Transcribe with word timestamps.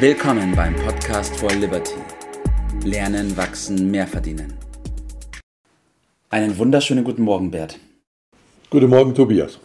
Willkommen 0.00 0.54
beim 0.54 0.76
Podcast 0.76 1.36
for 1.38 1.50
Liberty. 1.50 1.96
Lernen, 2.84 3.36
wachsen, 3.36 3.90
mehr 3.90 4.06
verdienen. 4.06 4.54
Einen 6.30 6.56
wunderschönen 6.56 7.02
guten 7.02 7.22
Morgen, 7.22 7.50
Bert. 7.50 7.80
Guten 8.70 8.90
Morgen, 8.90 9.12
Tobias. 9.16 9.58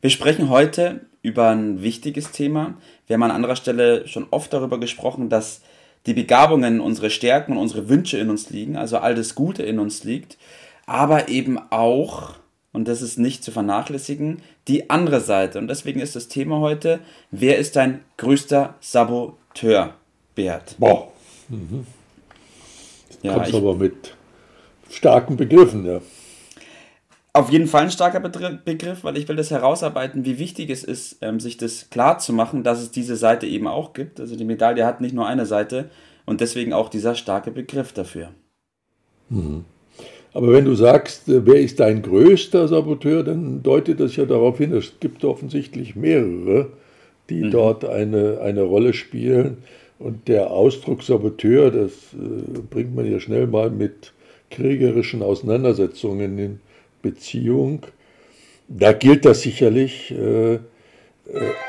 Wir 0.00 0.08
sprechen 0.08 0.48
heute 0.48 1.04
über 1.20 1.50
ein 1.50 1.82
wichtiges 1.82 2.30
Thema. 2.30 2.78
Wir 3.06 3.14
haben 3.14 3.22
an 3.22 3.30
anderer 3.30 3.56
Stelle 3.56 4.08
schon 4.08 4.28
oft 4.30 4.50
darüber 4.50 4.80
gesprochen, 4.80 5.28
dass 5.28 5.60
die 6.06 6.14
Begabungen, 6.14 6.80
unsere 6.80 7.10
Stärken 7.10 7.52
und 7.52 7.58
unsere 7.58 7.90
Wünsche 7.90 8.16
in 8.16 8.30
uns 8.30 8.48
liegen, 8.48 8.78
also 8.78 8.96
all 8.96 9.14
das 9.14 9.34
Gute 9.34 9.62
in 9.62 9.78
uns 9.78 10.04
liegt, 10.04 10.38
aber 10.86 11.28
eben 11.28 11.58
auch, 11.70 12.36
und 12.72 12.86
das 12.86 13.02
ist 13.02 13.18
nicht 13.18 13.42
zu 13.42 13.50
vernachlässigen, 13.50 14.42
die 14.68 14.90
andere 14.90 15.20
Seite. 15.20 15.58
Und 15.58 15.68
deswegen 15.68 16.00
ist 16.00 16.16
das 16.16 16.28
Thema 16.28 16.60
heute, 16.60 17.00
wer 17.30 17.58
ist 17.58 17.76
dein 17.76 18.00
größter 18.16 18.74
Saboteur, 18.80 19.94
Bert? 20.34 20.76
Boah. 20.78 21.08
Mhm. 21.48 21.86
Ja, 23.22 23.34
Kommst 23.34 23.54
aber 23.54 23.74
mit 23.74 24.14
starken 24.90 25.36
Begriffen, 25.36 25.86
ja. 25.86 26.00
Auf 27.32 27.50
jeden 27.50 27.66
Fall 27.66 27.84
ein 27.84 27.90
starker 27.90 28.20
Begriff, 28.20 29.04
weil 29.04 29.16
ich 29.16 29.28
will 29.28 29.36
das 29.36 29.50
herausarbeiten, 29.50 30.24
wie 30.24 30.38
wichtig 30.38 30.70
es 30.70 30.82
ist, 30.82 31.18
ähm, 31.20 31.40
sich 31.40 31.56
das 31.56 31.88
klar 31.90 32.18
zu 32.18 32.32
machen, 32.32 32.64
dass 32.64 32.80
es 32.80 32.90
diese 32.90 33.16
Seite 33.16 33.46
eben 33.46 33.68
auch 33.68 33.92
gibt. 33.92 34.18
Also 34.18 34.34
die 34.34 34.44
Medaille 34.44 34.84
hat 34.84 35.00
nicht 35.00 35.14
nur 35.14 35.26
eine 35.26 35.46
Seite 35.46 35.90
und 36.26 36.40
deswegen 36.40 36.72
auch 36.72 36.88
dieser 36.88 37.14
starke 37.14 37.50
Begriff 37.50 37.92
dafür. 37.92 38.30
Mhm. 39.28 39.64
Aber 40.32 40.52
wenn 40.52 40.64
du 40.64 40.74
sagst, 40.74 41.28
äh, 41.28 41.46
wer 41.46 41.60
ist 41.60 41.80
dein 41.80 42.02
größter 42.02 42.68
Saboteur, 42.68 43.22
dann 43.22 43.62
deutet 43.62 44.00
das 44.00 44.16
ja 44.16 44.24
darauf 44.24 44.58
hin, 44.58 44.72
es 44.72 44.92
gibt 45.00 45.24
offensichtlich 45.24 45.96
mehrere, 45.96 46.68
die 47.30 47.44
mhm. 47.44 47.50
dort 47.50 47.84
eine, 47.84 48.40
eine 48.40 48.62
Rolle 48.62 48.92
spielen. 48.92 49.58
Und 49.98 50.28
der 50.28 50.50
Ausdruck 50.50 51.02
Saboteur, 51.02 51.70
das 51.70 51.92
äh, 52.14 52.58
bringt 52.70 52.94
man 52.94 53.10
ja 53.10 53.18
schnell 53.20 53.46
mal 53.46 53.70
mit 53.70 54.12
kriegerischen 54.50 55.22
Auseinandersetzungen 55.22 56.38
in 56.38 56.60
Beziehung. 57.02 57.80
Da 58.68 58.92
gilt 58.92 59.24
das 59.24 59.42
sicherlich, 59.42 60.12
äh, 60.12 60.54
äh, 60.54 60.60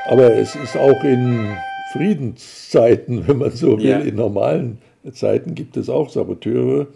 aber 0.06 0.34
es 0.34 0.54
ist 0.54 0.76
auch 0.76 1.02
in 1.02 1.48
Friedenszeiten, 1.92 3.26
wenn 3.26 3.38
man 3.38 3.50
so 3.50 3.78
will, 3.78 3.88
ja. 3.88 3.98
in 3.98 4.16
normalen 4.16 4.78
Zeiten 5.12 5.54
gibt 5.54 5.76
es 5.76 5.88
auch 5.88 6.10
Saboteure. 6.10 6.86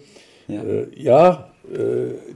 Ja, 0.47 0.62
äh, 0.62 0.87
ja 0.95 1.53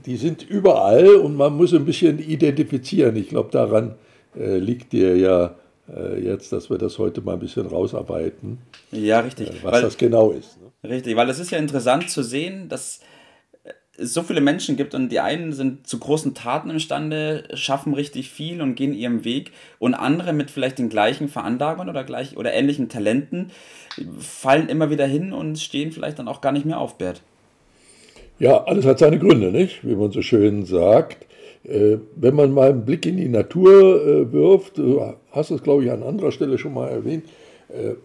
die 0.05 0.17
sind 0.17 0.49
überall 0.49 1.15
und 1.15 1.35
man 1.35 1.55
muss 1.55 1.73
ein 1.73 1.85
bisschen 1.85 2.19
identifizieren. 2.19 3.15
Ich 3.15 3.29
glaube, 3.29 3.51
daran 3.51 3.95
äh, 4.35 4.57
liegt 4.57 4.93
dir 4.93 5.17
ja 5.17 5.55
äh, 5.95 6.19
jetzt, 6.19 6.51
dass 6.51 6.69
wir 6.69 6.77
das 6.77 6.97
heute 6.97 7.21
mal 7.21 7.33
ein 7.33 7.39
bisschen 7.39 7.65
rausarbeiten. 7.65 8.59
Ja, 8.91 9.19
richtig. 9.19 9.49
was 9.63 9.73
weil, 9.73 9.81
das 9.81 9.97
genau 9.97 10.31
ist. 10.31 10.57
Ne? 10.61 10.89
Richtig, 10.89 11.15
weil 11.15 11.29
es 11.29 11.39
ist 11.39 11.51
ja 11.51 11.57
interessant 11.57 12.09
zu 12.09 12.23
sehen, 12.23 12.69
dass 12.69 13.01
es 13.97 14.13
so 14.13 14.23
viele 14.23 14.39
Menschen 14.39 14.77
gibt 14.77 14.95
und 14.95 15.09
die 15.09 15.19
einen 15.19 15.51
sind 15.51 15.85
zu 15.85 15.99
großen 15.99 16.33
Taten 16.33 16.69
imstande, 16.69 17.43
schaffen 17.53 17.93
richtig 17.93 18.29
viel 18.29 18.61
und 18.61 18.75
gehen 18.75 18.93
ihrem 18.93 19.25
Weg 19.25 19.51
und 19.77 19.93
andere 19.93 20.31
mit 20.31 20.51
vielleicht 20.51 20.79
den 20.79 20.89
gleichen 20.89 21.27
Veranlagungen 21.27 21.89
oder 21.89 22.03
gleich 22.03 22.37
oder 22.37 22.53
ähnlichen 22.53 22.87
Talenten 22.87 23.51
fallen 24.19 24.69
immer 24.69 24.89
wieder 24.89 25.05
hin 25.05 25.33
und 25.33 25.59
stehen 25.59 25.91
vielleicht 25.91 26.19
dann 26.19 26.29
auch 26.29 26.39
gar 26.39 26.53
nicht 26.53 26.65
mehr 26.65 26.79
auf, 26.79 26.97
Bert. 26.97 27.21
Ja, 28.39 28.63
alles 28.63 28.85
hat 28.85 28.99
seine 28.99 29.19
Gründe, 29.19 29.51
nicht? 29.51 29.85
Wie 29.85 29.95
man 29.95 30.11
so 30.11 30.21
schön 30.21 30.65
sagt. 30.65 31.25
Äh, 31.63 31.97
wenn 32.15 32.35
man 32.35 32.53
mal 32.53 32.69
einen 32.69 32.85
Blick 32.85 33.05
in 33.05 33.17
die 33.17 33.27
Natur 33.27 34.05
äh, 34.05 34.31
wirft, 34.31 34.77
du 34.77 35.01
hast 35.31 35.51
es, 35.51 35.61
glaube 35.61 35.83
ich, 35.83 35.91
an 35.91 36.03
anderer 36.03 36.31
Stelle 36.31 36.57
schon 36.57 36.73
mal 36.73 36.87
erwähnt, 36.87 37.25
äh, 37.69 37.95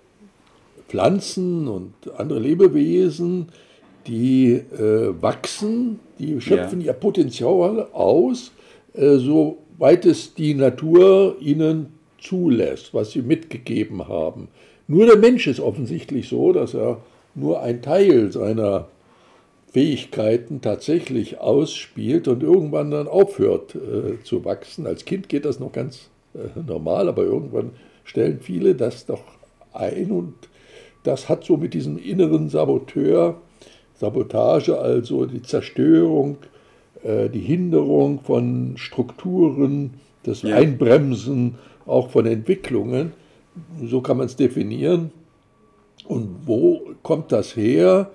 Pflanzen 0.88 1.68
und 1.68 1.94
andere 2.16 2.40
Lebewesen 2.40 3.48
die 4.06 4.52
äh, 4.52 5.14
wachsen, 5.20 6.00
die 6.18 6.40
schöpfen 6.40 6.80
ja. 6.80 6.88
ihr 6.88 6.92
Potenzial 6.92 7.88
aus, 7.92 8.52
äh, 8.94 9.16
soweit 9.16 10.04
es 10.04 10.34
die 10.34 10.54
Natur 10.54 11.36
ihnen 11.40 11.94
zulässt, 12.20 12.92
was 12.94 13.12
sie 13.12 13.22
mitgegeben 13.22 14.08
haben. 14.08 14.48
Nur 14.86 15.06
der 15.06 15.16
Mensch 15.16 15.46
ist 15.46 15.60
offensichtlich 15.60 16.28
so, 16.28 16.52
dass 16.52 16.74
er 16.74 16.98
nur 17.34 17.62
ein 17.62 17.82
Teil 17.82 18.30
seiner 18.30 18.88
Fähigkeiten 19.74 20.60
tatsächlich 20.60 21.40
ausspielt 21.40 22.28
und 22.28 22.44
irgendwann 22.44 22.92
dann 22.92 23.08
aufhört 23.08 23.74
äh, 23.74 24.22
zu 24.22 24.44
wachsen. 24.44 24.86
Als 24.86 25.04
Kind 25.04 25.28
geht 25.28 25.44
das 25.44 25.58
noch 25.58 25.72
ganz 25.72 26.10
äh, 26.32 26.60
normal, 26.64 27.08
aber 27.08 27.24
irgendwann 27.24 27.70
stellen 28.04 28.38
viele 28.40 28.76
das 28.76 29.04
doch 29.04 29.24
ein 29.72 30.12
und 30.12 30.34
das 31.02 31.28
hat 31.28 31.42
so 31.42 31.56
mit 31.56 31.74
diesem 31.74 31.98
inneren 31.98 32.48
Saboteur 32.48 33.40
Sabotage, 33.94 34.78
also 34.78 35.26
die 35.26 35.42
Zerstörung, 35.42 36.36
äh, 37.02 37.28
die 37.28 37.40
Hinderung 37.40 38.20
von 38.20 38.74
Strukturen, 38.76 39.94
das 40.22 40.42
ja. 40.42 40.54
Einbremsen 40.54 41.56
auch 41.84 42.10
von 42.10 42.26
Entwicklungen. 42.26 43.12
So 43.84 44.00
kann 44.02 44.18
man 44.18 44.26
es 44.26 44.36
definieren. 44.36 45.10
Und 46.06 46.46
wo 46.46 46.80
kommt 47.02 47.32
das 47.32 47.56
her? 47.56 48.12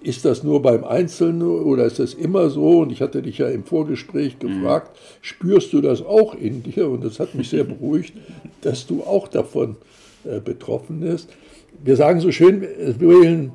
Ist 0.00 0.24
das 0.24 0.44
nur 0.44 0.62
beim 0.62 0.84
Einzelnen 0.84 1.42
oder 1.42 1.84
ist 1.84 1.98
das 1.98 2.14
immer 2.14 2.50
so? 2.50 2.80
Und 2.80 2.92
ich 2.92 3.00
hatte 3.00 3.20
dich 3.20 3.38
ja 3.38 3.48
im 3.48 3.64
Vorgespräch 3.64 4.36
mhm. 4.40 4.46
gefragt, 4.46 4.92
mhm. 4.92 5.18
spürst 5.20 5.72
du 5.72 5.80
das 5.80 6.04
auch 6.04 6.34
in 6.34 6.62
dir? 6.62 6.88
Und 6.88 7.04
das 7.04 7.18
hat 7.18 7.34
mich 7.34 7.48
sehr 7.48 7.64
beruhigt, 7.64 8.14
dass 8.60 8.86
du 8.86 9.02
auch 9.02 9.28
davon 9.28 9.76
äh, 10.24 10.40
betroffen 10.40 11.00
bist. 11.00 11.30
Wir 11.82 11.96
sagen 11.96 12.20
so 12.20 12.30
schön, 12.30 12.62
wir 12.62 13.00
wählen 13.00 13.52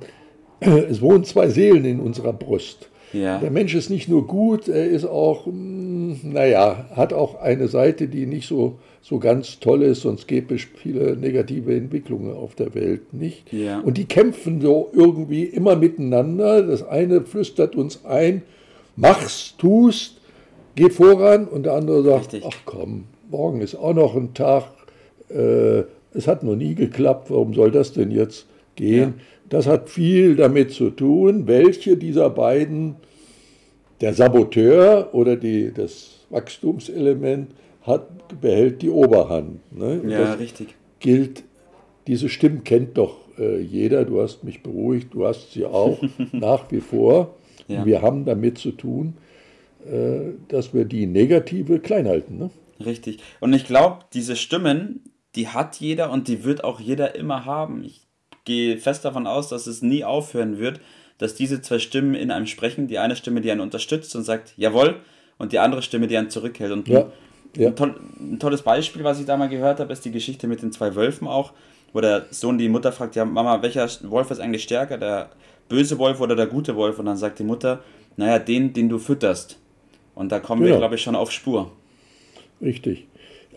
es 0.89 1.01
wohnen 1.01 1.23
zwei 1.23 1.49
Seelen 1.49 1.85
in 1.85 1.99
unserer 1.99 2.33
Brust. 2.33 2.89
Ja. 3.11 3.37
Der 3.37 3.51
Mensch 3.51 3.75
ist 3.75 3.89
nicht 3.89 4.09
nur 4.09 4.25
gut, 4.25 4.67
er 4.67 4.87
ist 4.87 5.05
auch, 5.05 5.45
hm, 5.45 6.19
naja, 6.23 6.89
hat 6.95 7.13
auch 7.13 7.39
eine 7.39 7.67
Seite, 7.67 8.07
die 8.07 8.25
nicht 8.25 8.47
so, 8.47 8.79
so 9.03 9.19
ganz 9.19 9.59
toll 9.59 9.83
ist, 9.83 10.01
sonst 10.01 10.29
gäbe 10.29 10.55
es 10.55 10.61
viele 10.61 11.17
negative 11.17 11.75
Entwicklungen 11.75 12.33
auf 12.33 12.55
der 12.55 12.73
Welt 12.73 13.13
nicht. 13.13 13.51
Ja. 13.51 13.81
Und 13.81 13.97
die 13.97 14.05
kämpfen 14.05 14.61
so 14.61 14.89
irgendwie 14.93 15.43
immer 15.43 15.75
miteinander. 15.75 16.61
Das 16.63 16.87
eine 16.87 17.21
flüstert 17.21 17.75
uns 17.75 18.05
ein, 18.05 18.43
mach's, 18.95 19.55
tust, 19.57 20.21
geh 20.75 20.89
voran. 20.89 21.49
Und 21.49 21.63
der 21.63 21.73
andere 21.73 22.01
sagt, 22.01 22.33
Richtig. 22.33 22.45
ach 22.47 22.57
komm, 22.63 23.03
morgen 23.29 23.59
ist 23.59 23.75
auch 23.75 23.93
noch 23.93 24.15
ein 24.15 24.33
Tag. 24.33 24.63
Äh, 25.29 25.83
es 26.13 26.25
hat 26.27 26.43
noch 26.43 26.55
nie 26.55 26.73
geklappt, 26.73 27.29
warum 27.29 27.53
soll 27.53 27.71
das 27.71 27.91
denn 27.91 28.09
jetzt 28.09 28.45
gehen? 28.75 29.15
Ja. 29.17 29.23
Das 29.49 29.67
hat 29.67 29.89
viel 29.89 30.37
damit 30.37 30.71
zu 30.71 30.91
tun, 30.91 31.45
welche 31.45 31.97
dieser 31.97 32.29
beiden, 32.29 32.95
der 33.99 34.13
Saboteur 34.13 35.09
oder 35.11 35.35
die, 35.35 35.73
das 35.73 36.21
Wachstumselement, 36.29 37.49
hat, 37.83 38.39
behält 38.41 38.81
die 38.81 38.89
Oberhand. 38.89 39.59
Ne? 39.71 40.01
Ja, 40.07 40.33
richtig. 40.33 40.75
Gilt, 40.99 41.43
diese 42.07 42.29
Stimmen 42.29 42.63
kennt 42.63 42.97
doch 42.97 43.17
äh, 43.37 43.59
jeder, 43.61 44.05
du 44.05 44.21
hast 44.21 44.43
mich 44.43 44.63
beruhigt, 44.63 45.13
du 45.13 45.25
hast 45.25 45.51
sie 45.53 45.65
auch 45.65 45.99
nach 46.31 46.71
wie 46.71 46.81
vor. 46.81 47.35
Ja. 47.67 47.85
Wir 47.85 48.01
haben 48.01 48.25
damit 48.25 48.57
zu 48.57 48.71
tun, 48.71 49.15
äh, 49.85 50.33
dass 50.47 50.73
wir 50.73 50.85
die 50.85 51.05
negative 51.05 51.79
klein 51.79 52.07
halten. 52.07 52.37
Ne? 52.37 52.49
Richtig. 52.85 53.19
Und 53.39 53.53
ich 53.53 53.65
glaube, 53.65 53.99
diese 54.13 54.35
Stimmen, 54.35 55.01
die 55.35 55.47
hat 55.47 55.77
jeder 55.77 56.11
und 56.11 56.27
die 56.27 56.43
wird 56.43 56.63
auch 56.63 56.79
jeder 56.79 57.15
immer 57.15 57.45
haben. 57.45 57.83
Ich 57.83 58.01
gehe 58.45 58.77
fest 58.77 59.05
davon 59.05 59.27
aus, 59.27 59.49
dass 59.49 59.67
es 59.67 59.81
nie 59.81 60.03
aufhören 60.03 60.59
wird, 60.59 60.79
dass 61.17 61.35
diese 61.35 61.61
zwei 61.61 61.79
Stimmen 61.79 62.15
in 62.15 62.31
einem 62.31 62.47
sprechen. 62.47 62.87
Die 62.87 62.99
eine 62.99 63.15
Stimme, 63.15 63.41
die 63.41 63.51
einen 63.51 63.61
unterstützt 63.61 64.15
und 64.15 64.23
sagt, 64.23 64.53
jawohl, 64.57 64.97
und 65.37 65.53
die 65.53 65.59
andere 65.59 65.81
Stimme, 65.81 66.07
die 66.07 66.17
einen 66.17 66.29
zurückhält. 66.29 66.71
Und 66.71 66.87
ja, 66.87 67.11
ja. 67.55 67.67
Ein, 67.69 67.75
toll, 67.75 67.95
ein, 68.19 68.39
tolles 68.39 68.61
Beispiel, 68.61 69.03
was 69.03 69.19
ich 69.19 69.25
da 69.25 69.37
mal 69.37 69.49
gehört 69.49 69.79
habe, 69.79 69.93
ist 69.93 70.05
die 70.05 70.11
Geschichte 70.11 70.47
mit 70.47 70.61
den 70.61 70.71
zwei 70.71 70.95
Wölfen 70.95 71.27
auch, 71.27 71.53
wo 71.93 72.01
der 72.01 72.25
Sohn 72.31 72.57
die 72.57 72.69
Mutter 72.69 72.91
fragt, 72.91 73.15
ja 73.15 73.25
Mama, 73.25 73.61
welcher 73.61 73.87
Wolf 74.03 74.31
ist 74.31 74.39
eigentlich 74.39 74.63
stärker, 74.63 74.97
der 74.97 75.29
böse 75.69 75.97
Wolf 75.99 76.19
oder 76.19 76.35
der 76.35 76.47
gute 76.47 76.75
Wolf? 76.75 76.99
Und 76.99 77.05
dann 77.05 77.17
sagt 77.17 77.39
die 77.39 77.43
Mutter, 77.43 77.81
naja, 78.17 78.39
den, 78.39 78.73
den 78.73 78.89
du 78.89 78.97
fütterst. 78.97 79.59
Und 80.15 80.31
da 80.31 80.39
kommen 80.39 80.61
genau. 80.61 80.75
wir, 80.75 80.79
glaube 80.79 80.95
ich, 80.95 81.01
schon 81.01 81.15
auf 81.15 81.31
Spur. 81.31 81.71
Richtig. 82.61 83.07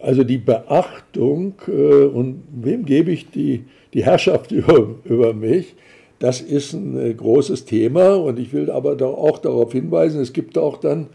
Also 0.02 0.24
die 0.24 0.38
Beachtung 0.38 1.54
äh, 1.68 2.04
und 2.04 2.42
wem 2.50 2.84
gebe 2.84 3.10
ich 3.10 3.30
die, 3.30 3.64
die 3.94 4.04
Herrschaft 4.04 4.52
über, 4.52 4.96
über 5.04 5.32
mich, 5.32 5.74
das 6.18 6.40
ist 6.40 6.72
ein 6.72 6.98
äh, 6.98 7.14
großes 7.14 7.64
Thema 7.64 8.14
und 8.14 8.38
ich 8.38 8.52
will 8.52 8.70
aber 8.70 8.96
auch 9.06 9.38
darauf 9.38 9.72
hinweisen, 9.72 10.20
es 10.20 10.32
gibt 10.32 10.58
auch 10.58 10.78
dann 10.78 11.08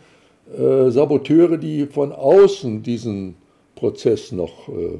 äh, 0.58 0.92
Saboteure, 0.92 1.58
die 1.58 1.86
von 1.86 2.12
außen 2.12 2.84
diesen 2.84 3.36
Prozess 3.76 4.32
noch 4.32 4.70
äh, 4.70 5.00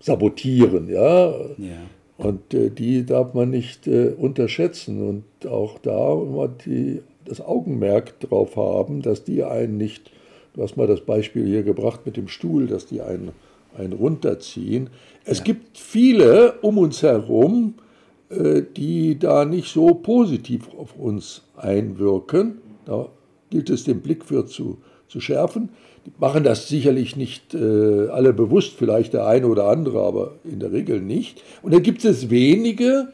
sabotieren. 0.00 0.88
Ja? 0.88 1.30
ja. 1.58 1.82
Und 2.18 2.54
äh, 2.54 2.70
die 2.70 3.04
darf 3.04 3.34
man 3.34 3.50
nicht 3.50 3.86
äh, 3.86 4.14
unterschätzen 4.16 5.06
und 5.06 5.50
auch 5.50 5.78
da 5.78 6.12
immer 6.12 6.48
die, 6.48 7.02
das 7.24 7.40
Augenmerk 7.40 8.18
drauf 8.20 8.56
haben, 8.56 9.02
dass 9.02 9.24
die 9.24 9.42
einen 9.44 9.76
nicht, 9.76 10.10
du 10.54 10.62
hast 10.62 10.76
mal 10.76 10.86
das 10.86 11.02
Beispiel 11.02 11.46
hier 11.46 11.62
gebracht 11.62 12.00
mit 12.06 12.16
dem 12.16 12.28
Stuhl, 12.28 12.66
dass 12.66 12.86
die 12.86 13.02
einen 13.02 13.32
ein 13.78 13.92
Runterziehen. 13.92 14.90
Es 15.24 15.38
ja. 15.38 15.44
gibt 15.44 15.78
viele 15.78 16.54
um 16.62 16.78
uns 16.78 17.02
herum, 17.02 17.74
äh, 18.30 18.62
die 18.76 19.18
da 19.18 19.44
nicht 19.44 19.72
so 19.72 19.94
positiv 19.94 20.68
auf 20.76 20.96
uns 20.96 21.42
einwirken. 21.56 22.58
Da 22.84 23.08
gilt 23.56 23.70
es, 23.70 23.84
den 23.84 24.02
Blick 24.02 24.22
für 24.22 24.44
zu, 24.44 24.76
zu 25.08 25.18
schärfen. 25.18 25.70
Die 26.04 26.12
machen 26.18 26.44
das 26.44 26.68
sicherlich 26.68 27.16
nicht 27.16 27.54
äh, 27.54 28.08
alle 28.08 28.34
bewusst, 28.34 28.74
vielleicht 28.76 29.14
der 29.14 29.26
eine 29.26 29.46
oder 29.46 29.68
andere, 29.68 30.02
aber 30.02 30.34
in 30.44 30.60
der 30.60 30.72
Regel 30.72 31.00
nicht. 31.00 31.42
Und 31.62 31.72
dann 31.72 31.82
gibt 31.82 32.04
es 32.04 32.28
wenige, 32.28 33.08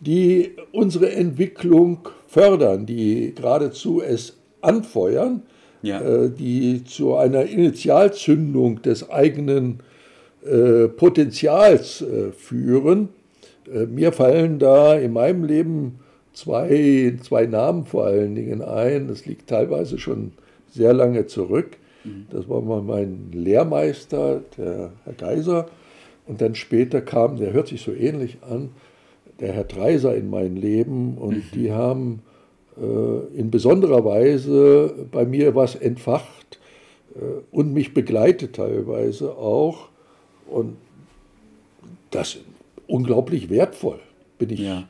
die 0.00 0.56
unsere 0.72 1.12
Entwicklung 1.12 2.08
fördern, 2.26 2.86
die 2.86 3.34
geradezu 3.36 4.02
es 4.02 4.36
anfeuern, 4.62 5.42
ja. 5.82 6.00
äh, 6.00 6.30
die 6.30 6.82
zu 6.82 7.14
einer 7.14 7.44
Initialzündung 7.44 8.82
des 8.82 9.08
eigenen 9.10 9.78
äh, 10.44 10.88
Potenzials 10.88 12.02
äh, 12.02 12.32
führen. 12.32 13.10
Äh, 13.72 13.86
mir 13.86 14.10
fallen 14.10 14.58
da 14.58 14.94
in 14.96 15.12
meinem 15.12 15.44
Leben 15.44 16.00
zwei, 16.34 17.16
zwei 17.22 17.46
Namen 17.46 17.86
vor 17.86 18.04
allen 18.04 18.34
Dingen 18.34 18.60
ein. 18.60 19.08
Das 19.08 19.24
liegt 19.24 19.48
teilweise 19.48 19.98
schon 19.98 20.32
sehr 20.70 20.92
lange 20.92 21.26
zurück. 21.26 21.78
Mhm. 22.04 22.26
Das 22.30 22.48
war 22.48 22.60
mal 22.60 22.82
mein 22.82 23.30
Lehrmeister, 23.32 24.42
der 24.58 24.90
Herr 25.04 25.12
Geiser. 25.14 25.66
Und 26.26 26.40
dann 26.40 26.54
später 26.54 27.00
kam, 27.00 27.36
der 27.36 27.52
hört 27.52 27.68
sich 27.68 27.82
so 27.82 27.92
ähnlich 27.92 28.38
an, 28.42 28.70
der 29.40 29.52
Herr 29.52 29.64
Dreiser 29.64 30.14
in 30.14 30.28
mein 30.28 30.56
Leben. 30.56 31.16
Und 31.16 31.36
mhm. 31.36 31.44
die 31.54 31.72
haben 31.72 32.22
äh, 32.76 33.38
in 33.38 33.50
besonderer 33.50 34.04
Weise 34.04 35.06
bei 35.10 35.24
mir 35.24 35.54
was 35.54 35.76
entfacht 35.76 36.58
äh, 37.14 37.18
und 37.50 37.72
mich 37.72 37.94
begleitet 37.94 38.56
teilweise 38.56 39.36
auch. 39.36 39.88
Und 40.46 40.76
das 42.10 42.34
ist 42.34 42.44
unglaublich 42.86 43.50
wertvoll. 43.50 44.00
Bin 44.38 44.50
ich 44.50 44.60
ja. 44.60 44.88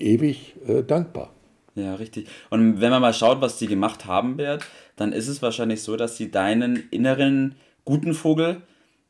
Ewig 0.00 0.54
äh, 0.66 0.82
dankbar. 0.82 1.30
Ja, 1.74 1.94
richtig. 1.94 2.26
Und 2.50 2.80
wenn 2.80 2.90
man 2.90 3.00
mal 3.00 3.14
schaut, 3.14 3.40
was 3.40 3.58
sie 3.58 3.66
gemacht 3.66 4.06
haben, 4.06 4.36
Bert, 4.36 4.64
dann 4.96 5.12
ist 5.12 5.28
es 5.28 5.40
wahrscheinlich 5.40 5.82
so, 5.82 5.96
dass 5.96 6.16
sie 6.16 6.30
deinen 6.30 6.88
inneren 6.90 7.54
guten 7.84 8.12
Vogel 8.12 8.62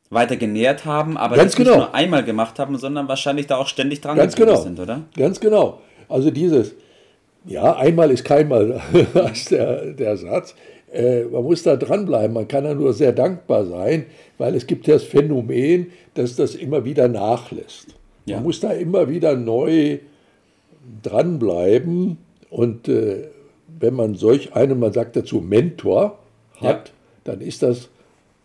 weiter 0.09 0.35
genährt 0.35 0.85
haben, 0.85 1.17
aber 1.17 1.37
Ganz 1.37 1.53
das 1.53 1.57
genau. 1.57 1.77
nicht 1.77 1.79
nur 1.87 1.95
einmal 1.95 2.23
gemacht 2.23 2.59
haben, 2.59 2.77
sondern 2.77 3.07
wahrscheinlich 3.07 3.47
da 3.47 3.57
auch 3.57 3.67
ständig 3.67 4.01
dran 4.01 4.17
Ganz 4.17 4.35
genau. 4.35 4.57
sind, 4.57 4.79
oder? 4.79 5.03
Ganz 5.15 5.39
genau. 5.39 5.81
Also 6.09 6.29
dieses, 6.31 6.75
ja, 7.45 7.75
einmal 7.77 8.11
ist 8.11 8.25
keinmal, 8.25 8.81
ist 9.31 9.51
der, 9.51 9.93
der 9.93 10.17
Satz. 10.17 10.53
Äh, 10.91 11.23
man 11.23 11.43
muss 11.43 11.63
da 11.63 11.77
dranbleiben, 11.77 12.33
man 12.33 12.47
kann 12.47 12.65
ja 12.65 12.73
nur 12.73 12.93
sehr 12.93 13.13
dankbar 13.13 13.65
sein, 13.65 14.05
weil 14.37 14.55
es 14.55 14.67
gibt 14.67 14.85
ja 14.87 14.95
das 14.95 15.03
Phänomen, 15.03 15.91
dass 16.13 16.35
das 16.35 16.55
immer 16.55 16.83
wieder 16.83 17.07
nachlässt. 17.07 17.95
Ja. 18.25 18.35
Man 18.35 18.45
muss 18.45 18.59
da 18.59 18.71
immer 18.71 19.07
wieder 19.09 19.37
neu 19.37 19.99
dranbleiben 21.01 22.17
und 22.49 22.87
äh, 22.87 23.27
wenn 23.79 23.93
man 23.95 24.15
solch 24.15 24.53
einen, 24.55 24.79
man 24.79 24.93
sagt 24.93 25.15
dazu 25.15 25.41
Mentor 25.41 26.19
hat, 26.55 26.89
ja. 26.89 26.93
dann 27.23 27.41
ist 27.41 27.63
das 27.63 27.89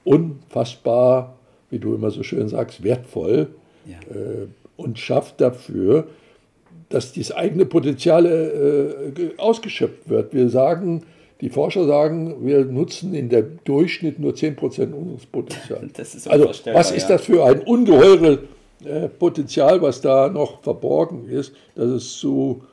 unfassbar, 0.05 1.37
wie 1.71 1.79
du 1.79 1.95
immer 1.95 2.11
so 2.11 2.23
schön 2.23 2.49
sagst, 2.49 2.83
wertvoll 2.83 3.49
ja. 3.85 3.99
äh, 4.15 4.47
und 4.77 4.99
schafft 4.99 5.41
dafür, 5.41 6.07
dass 6.89 7.13
das 7.13 7.33
eigene 7.33 7.67
Potenzial 7.67 8.27
äh, 8.27 9.39
ausgeschöpft 9.39 10.09
wird. 10.09 10.33
Wir 10.33 10.49
sagen, 10.49 11.03
die 11.41 11.51
Forscher 11.51 11.87
sagen, 11.87 12.47
wir 12.47 12.65
nutzen 12.65 13.13
in 13.15 13.29
der 13.29 13.43
Durchschnitt 13.43 14.19
nur 14.19 14.33
10% 14.33 14.93
unseres 14.93 15.27
Potenzials. 15.27 16.27
also 16.29 16.51
was 16.73 16.93
ist 16.93 17.09
das 17.09 17.25
für 17.25 17.45
ein 17.45 17.61
ungeheures 17.61 18.39
äh, 18.85 19.09
Potenzial, 19.09 19.81
was 19.83 20.01
da 20.01 20.29
noch 20.29 20.63
verborgen 20.63 21.29
ist, 21.29 21.55
dass 21.75 21.89
es 21.89 22.17
zu 22.19 22.65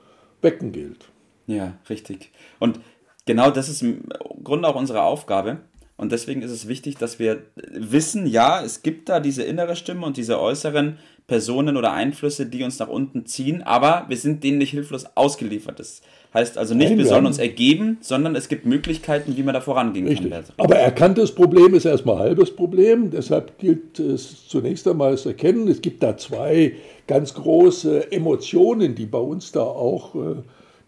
wecken 0.41 0.71
gilt. 0.71 1.09
Ja, 1.47 1.73
richtig. 1.89 2.31
Und 2.59 2.79
genau 3.25 3.51
das 3.51 3.69
ist 3.69 3.81
im 3.81 4.05
Grunde 4.43 4.67
auch 4.67 4.75
unsere 4.75 5.03
Aufgabe. 5.03 5.59
Und 5.95 6.11
deswegen 6.11 6.41
ist 6.41 6.51
es 6.51 6.67
wichtig, 6.67 6.97
dass 6.97 7.19
wir 7.19 7.43
wissen, 7.55 8.25
ja, 8.25 8.63
es 8.63 8.81
gibt 8.81 9.09
da 9.09 9.19
diese 9.19 9.43
innere 9.43 9.75
Stimme 9.75 10.05
und 10.05 10.17
diese 10.17 10.39
äußeren 10.39 10.97
Personen 11.27 11.77
oder 11.77 11.93
Einflüsse, 11.93 12.45
die 12.45 12.63
uns 12.63 12.79
nach 12.79 12.89
unten 12.89 13.25
ziehen, 13.25 13.61
aber 13.63 14.05
wir 14.09 14.17
sind 14.17 14.43
denen 14.43 14.57
nicht 14.57 14.71
hilflos 14.71 15.05
ausgeliefert. 15.15 15.79
Das 15.79 16.01
heißt 16.33 16.57
also 16.57 16.75
nicht, 16.75 16.89
Nein, 16.89 16.97
wir 16.97 17.05
sollen 17.05 17.25
uns 17.25 17.37
ergeben, 17.37 17.97
sondern 18.01 18.35
es 18.35 18.49
gibt 18.49 18.65
Möglichkeiten, 18.65 19.37
wie 19.37 19.43
man 19.43 19.53
da 19.53 19.61
vorangehen 19.61 20.07
Richtig. 20.07 20.31
kann. 20.31 20.43
Aber 20.57 20.75
erkanntes 20.75 21.33
Problem 21.33 21.75
ist 21.75 21.85
erstmal 21.85 22.17
halbes 22.17 22.53
Problem. 22.53 23.09
Deshalb 23.09 23.57
gilt 23.57 23.99
es 23.99 24.47
zunächst 24.47 24.87
einmal 24.87 25.17
zu 25.17 25.29
erkennen, 25.29 25.67
es 25.69 25.81
gibt 25.81 26.03
da 26.03 26.17
zwei 26.17 26.73
ganz 27.07 27.33
große 27.33 28.11
Emotionen, 28.11 28.95
die 28.95 29.05
bei 29.05 29.19
uns 29.19 29.51
da 29.51 29.61
auch 29.61 30.15
äh, 30.15 30.35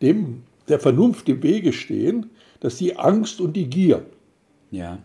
dem, 0.02 0.44
der 0.68 0.80
Vernunft 0.80 1.30
im 1.30 1.44
Wege 1.44 1.72
stehen. 1.72 2.30
Das 2.60 2.74
ist 2.74 2.82
die 2.82 2.98
Angst 2.98 3.40
und 3.40 3.54
die 3.54 3.70
Gier. 3.70 4.06
Ja. 4.72 4.98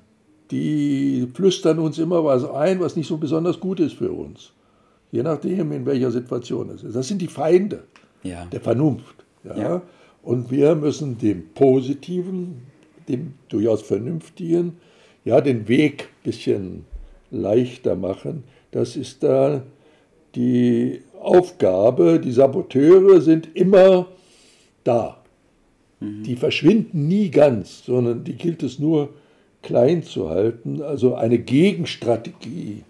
Die 0.50 1.28
flüstern 1.32 1.78
uns 1.78 1.98
immer 1.98 2.24
was 2.24 2.44
ein, 2.44 2.80
was 2.80 2.96
nicht 2.96 3.06
so 3.06 3.16
besonders 3.16 3.60
gut 3.60 3.78
ist 3.78 3.94
für 3.94 4.10
uns. 4.10 4.52
Je 5.12 5.22
nachdem, 5.22 5.72
in 5.72 5.86
welcher 5.86 6.10
Situation 6.10 6.70
es 6.70 6.82
ist. 6.82 6.94
Das 6.94 7.08
sind 7.08 7.20
die 7.20 7.28
Feinde 7.28 7.84
ja. 8.22 8.44
der 8.46 8.60
Vernunft. 8.60 9.24
Ja? 9.44 9.58
ja. 9.58 9.82
Und 10.22 10.50
wir 10.50 10.74
müssen 10.74 11.18
dem 11.18 11.48
Positiven, 11.54 12.62
dem 13.08 13.34
durchaus 13.48 13.82
Vernünftigen, 13.82 14.76
ja, 15.24 15.40
den 15.40 15.68
Weg 15.68 16.02
ein 16.02 16.24
bisschen 16.24 16.84
leichter 17.30 17.96
machen. 17.96 18.44
Das 18.70 18.96
ist 18.96 19.22
da 19.22 19.62
die 20.34 21.02
Aufgabe. 21.20 22.20
Die 22.20 22.32
Saboteure 22.32 23.20
sind 23.20 23.54
immer 23.54 24.06
da. 24.84 25.20
Mhm. 26.00 26.22
Die 26.22 26.36
verschwinden 26.36 27.08
nie 27.08 27.30
ganz, 27.30 27.84
sondern 27.84 28.24
die 28.24 28.34
gilt 28.34 28.62
es 28.62 28.78
nur 28.78 29.10
klein 29.62 30.02
zu 30.02 30.30
halten. 30.30 30.82
Also 30.82 31.14
eine 31.14 31.38
Gegenstrategie, 31.38 32.82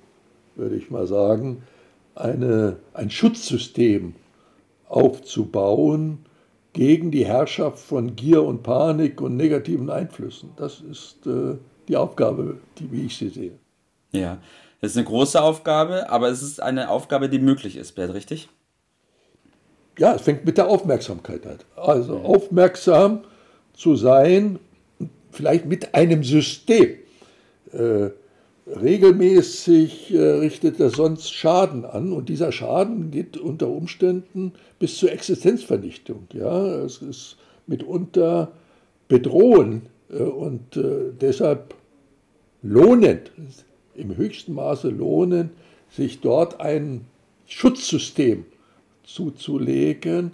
würde 0.55 0.77
ich 0.77 0.91
mal 0.91 1.07
sagen, 1.07 1.63
eine, 2.21 2.77
ein 2.95 3.11
Schutzsystem 3.11 4.15
aufzubauen 4.89 6.19
gegen 6.73 7.11
die 7.11 7.27
Herrschaft 7.27 7.79
von 7.79 8.15
Gier 8.17 8.43
und 8.43 8.63
Panik 8.63 9.21
und 9.21 9.37
negativen 9.37 9.91
Einflüssen. 9.91 10.51
Das 10.57 10.81
ist 10.81 11.27
äh, 11.27 11.57
die 11.89 11.97
Aufgabe, 11.97 12.59
die, 12.79 12.91
wie 12.93 13.07
ich 13.07 13.17
sie 13.17 13.29
sehe. 13.29 13.53
Ja, 14.13 14.39
das 14.81 14.93
ist 14.93 14.97
eine 14.97 15.07
große 15.07 15.41
Aufgabe, 15.41 16.09
aber 16.11 16.29
es 16.29 16.43
ist 16.43 16.63
eine 16.63 16.91
Aufgabe, 16.91 17.29
die 17.29 17.39
möglich 17.39 17.77
ist, 17.77 17.93
Bert, 17.93 18.15
richtig? 18.15 18.49
Ja, 19.99 20.15
es 20.15 20.23
fängt 20.23 20.45
mit 20.45 20.57
der 20.57 20.69
Aufmerksamkeit 20.69 21.47
an. 21.47 21.59
Also 21.77 22.17
ja. 22.17 22.23
aufmerksam 22.23 23.21
zu 23.75 23.97
sein, 23.97 24.59
vielleicht 25.31 25.67
mit 25.67 25.95
einem 25.95 26.25
System. 26.25 26.97
Äh, 27.73 28.11
regelmäßig 28.77 30.15
äh, 30.15 30.19
richtet 30.19 30.81
er 30.81 30.91
sonst 30.91 31.33
Schaden 31.33 31.85
an 31.85 32.13
und 32.13 32.29
dieser 32.29 32.53
Schaden 32.53 33.11
geht 33.11 33.37
unter 33.37 33.69
Umständen 33.69 34.53
bis 34.79 34.97
zur 34.97 35.13
Existenzvernichtung. 35.13 36.27
Ja, 36.33 36.83
es 36.85 37.03
ist 37.03 37.37
mitunter 37.67 38.53
bedrohen 39.09 39.83
äh, 40.11 40.23
und 40.23 40.77
äh, 40.77 41.13
deshalb 41.21 41.75
lohnend, 42.63 43.33
im 43.95 44.17
höchsten 44.17 44.55
Maße 44.55 44.89
lohnend, 44.89 45.51
sich 45.91 46.21
dort 46.21 46.61
ein 46.61 47.07
Schutzsystem 47.47 48.45
zuzulegen, 49.05 50.33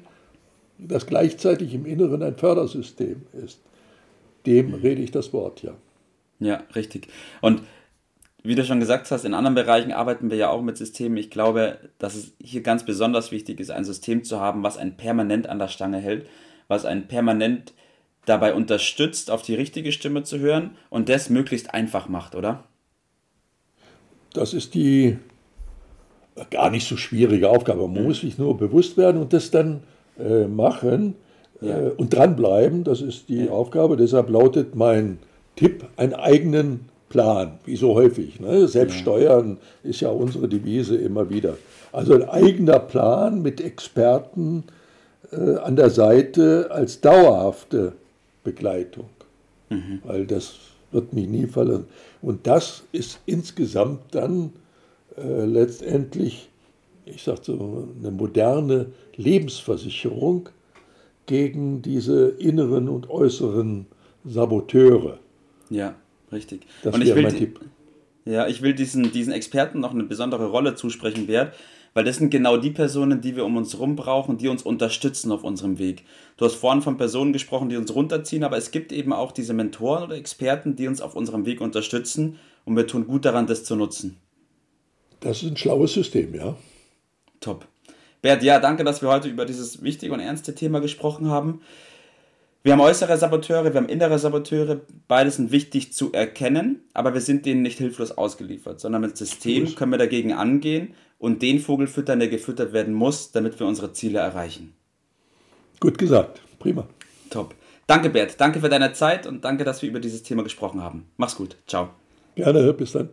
das 0.78 1.07
gleichzeitig 1.07 1.73
im 1.73 1.87
Inneren 1.87 2.23
ein 2.23 2.37
Fördersystem 2.37 3.23
ist. 3.45 3.61
Dem 4.45 4.75
rede 4.75 5.02
ich 5.02 5.11
das 5.11 5.33
Wort, 5.33 5.62
ja. 5.62 5.75
Ja, 6.38 6.62
richtig. 6.75 7.09
Und 7.40 7.62
wie 8.46 8.54
du 8.54 8.64
schon 8.64 8.80
gesagt 8.80 9.10
hast, 9.10 9.24
in 9.24 9.34
anderen 9.34 9.54
Bereichen 9.54 9.92
arbeiten 9.92 10.30
wir 10.30 10.36
ja 10.36 10.50
auch 10.50 10.62
mit 10.62 10.76
Systemen. 10.76 11.16
Ich 11.16 11.30
glaube, 11.30 11.78
dass 11.98 12.14
es 12.14 12.32
hier 12.42 12.62
ganz 12.62 12.84
besonders 12.84 13.32
wichtig 13.32 13.60
ist, 13.60 13.70
ein 13.70 13.84
System 13.84 14.24
zu 14.24 14.40
haben, 14.40 14.62
was 14.62 14.76
einen 14.76 14.96
permanent 14.96 15.48
an 15.48 15.58
der 15.58 15.68
Stange 15.68 15.98
hält, 15.98 16.26
was 16.68 16.84
einen 16.84 17.08
permanent 17.08 17.72
dabei 18.24 18.54
unterstützt, 18.54 19.30
auf 19.30 19.42
die 19.42 19.54
richtige 19.54 19.92
Stimme 19.92 20.22
zu 20.24 20.38
hören 20.38 20.72
und 20.90 21.08
das 21.08 21.30
möglichst 21.30 21.72
einfach 21.72 22.08
macht, 22.08 22.34
oder? 22.34 22.64
Das 24.32 24.52
ist 24.52 24.74
die 24.74 25.18
gar 26.50 26.70
nicht 26.70 26.86
so 26.86 26.96
schwierige 26.96 27.48
Aufgabe. 27.48 27.88
Man 27.88 28.04
muss 28.04 28.20
sich 28.20 28.36
nur 28.36 28.56
bewusst 28.56 28.96
werden 28.96 29.20
und 29.20 29.32
das 29.32 29.50
dann 29.50 29.82
äh, 30.18 30.46
machen 30.46 31.14
ja. 31.60 31.78
äh, 31.78 31.90
und 31.90 32.12
dranbleiben. 32.14 32.84
Das 32.84 33.00
ist 33.00 33.28
die 33.28 33.46
ja. 33.46 33.50
Aufgabe. 33.50 33.96
Deshalb 33.96 34.28
lautet 34.28 34.74
mein 34.74 35.18
Tipp, 35.54 35.86
einen 35.96 36.14
eigenen 36.14 36.88
Plan, 37.08 37.58
wie 37.64 37.76
so 37.76 37.94
häufig. 37.94 38.40
Ne? 38.40 38.66
Selbst 38.66 38.96
steuern 38.96 39.58
ist 39.82 40.00
ja 40.00 40.08
unsere 40.08 40.48
Devise 40.48 40.96
immer 40.96 41.30
wieder. 41.30 41.56
Also 41.92 42.14
ein 42.14 42.28
eigener 42.28 42.78
Plan 42.78 43.42
mit 43.42 43.60
Experten 43.60 44.64
äh, 45.30 45.56
an 45.56 45.76
der 45.76 45.90
Seite 45.90 46.68
als 46.70 47.00
dauerhafte 47.00 47.92
Begleitung. 48.42 49.08
Mhm. 49.70 50.00
Weil 50.04 50.26
das 50.26 50.56
wird 50.90 51.12
mich 51.12 51.28
nie 51.28 51.46
verlassen. 51.46 51.86
Und 52.22 52.46
das 52.46 52.82
ist 52.92 53.20
insgesamt 53.26 54.00
dann 54.12 54.52
äh, 55.16 55.44
letztendlich, 55.44 56.48
ich 57.04 57.22
sage 57.22 57.40
so, 57.42 57.88
eine 58.00 58.10
moderne 58.10 58.86
Lebensversicherung 59.16 60.48
gegen 61.26 61.82
diese 61.82 62.28
inneren 62.28 62.88
und 62.88 63.10
äußeren 63.10 63.86
Saboteure. 64.25 65.18
Ja, 65.70 65.94
richtig. 66.33 66.66
Das 66.83 66.95
und 66.95 67.02
ich 67.02 67.14
will, 67.14 67.23
mein 67.23 67.37
Tipp. 67.37 67.61
Ja, 68.25 68.47
ich 68.49 68.62
will 68.62 68.75
diesen, 68.75 69.12
diesen 69.12 69.33
Experten 69.33 69.80
noch 69.80 69.92
eine 69.92 70.04
besondere 70.04 70.47
Rolle 70.47 70.75
zusprechen, 70.75 71.26
Bert, 71.26 71.54
weil 71.95 72.04
das 72.04 72.16
sind 72.16 72.30
genau 72.30 72.56
die 72.56 72.73
Personen, 72.73 73.21
die 73.21 73.37
wir 73.37 73.45
um 73.45 73.56
uns 73.56 73.73
herum 73.73 73.97
brauchen, 73.97 74.37
die 74.37 74.49
uns 74.49 74.62
unterstützen 74.62 75.33
auf 75.33 75.45
unserem 75.45 75.78
Weg. 75.78 76.04
Du 76.37 76.45
hast 76.45 76.56
vorhin 76.56 76.83
von 76.83 76.97
Personen 76.97 77.33
gesprochen, 77.33 77.68
die 77.68 77.76
uns 77.76 77.95
runterziehen, 77.95 78.45
aber 78.45 78.56
es 78.56 78.71
gibt 78.71 78.92
eben 78.92 79.12
auch 79.12 79.33
diese 79.33 79.54
Mentoren 79.54 80.02
oder 80.02 80.16
Experten, 80.16 80.76
die 80.76 80.88
uns 80.88 81.00
auf 81.00 81.14
unserem 81.14 81.47
Weg 81.47 81.61
unterstützen 81.61 82.38
und 82.64 82.76
wir 82.76 82.87
tun 82.87 83.06
gut 83.06 83.25
daran, 83.25 83.47
das 83.47 83.64
zu 83.64 83.76
nutzen. 83.76 84.18
Das 85.21 85.42
ist 85.42 85.50
ein 85.50 85.56
schlaues 85.56 85.95
System, 85.95 86.35
ja. 86.35 86.56
Top. 87.40 87.66
Bert, 88.23 88.42
ja, 88.42 88.59
danke, 88.59 88.83
dass 88.83 89.02
wir 89.02 89.09
heute 89.09 89.28
über 89.28 89.45
dieses 89.45 89.83
wichtige 89.83 90.12
und 90.12 90.21
ernste 90.21 90.54
Thema 90.54 90.80
gesprochen 90.80 91.30
haben. 91.30 91.61
Wir 92.66 92.73
haben 92.73 92.80
äußere 92.80 93.16
Saboteure, 93.16 93.73
wir 93.73 93.75
haben 93.75 93.88
innere 93.88 94.18
Saboteure. 94.18 94.80
Beides 95.06 95.37
sind 95.37 95.52
wichtig 95.52 95.92
zu 95.92 96.11
erkennen, 96.12 96.80
aber 96.94 97.14
wir 97.14 97.20
sind 97.20 97.46
denen 97.46 97.62
nicht 97.62 97.78
hilflos 97.78 98.11
ausgeliefert, 98.11 98.80
sondern 98.80 99.02
mit 99.02 99.16
System 99.16 99.76
können 99.76 99.92
wir 99.92 99.99
dagegen 99.99 100.32
angehen 100.32 100.92
und 101.20 101.42
den 101.42 101.61
Vogel 101.61 101.87
füttern, 101.87 102.18
der 102.18 102.26
gefüttert 102.26 102.73
werden 102.73 102.92
muss, 102.92 103.30
damit 103.30 103.61
wir 103.61 103.68
unsere 103.68 103.92
Ziele 103.92 104.18
erreichen. 104.18 104.75
Gut 105.78 105.96
gesagt, 105.96 106.42
prima. 106.58 106.88
Top. 107.30 107.54
Danke, 107.87 108.11
Bert. 108.11 108.40
Danke 108.40 108.58
für 108.58 108.68
deine 108.68 108.92
Zeit 108.94 109.28
und 109.28 109.44
danke, 109.44 109.62
dass 109.62 109.82
wir 109.82 109.88
über 109.88 110.00
dieses 110.00 110.25
Thema 110.25 110.42
gesprochen 110.42 110.82
haben. 110.82 111.06
Mach's 111.18 111.37
gut. 111.37 111.56
Ciao. 111.68 111.90
Gerne, 112.35 112.73
bis 112.73 112.90
dann. 112.90 113.11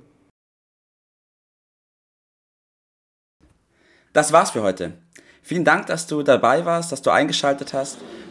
Das 4.14 4.34
war's 4.34 4.50
für 4.50 4.64
heute. 4.64 4.94
Vielen 5.44 5.64
Dank, 5.64 5.86
dass 5.86 6.08
du 6.08 6.24
dabei 6.24 6.66
warst, 6.66 6.92
dass 6.92 7.04
du 7.04 7.12
eingeschaltet 7.12 7.74
hast 7.74 8.00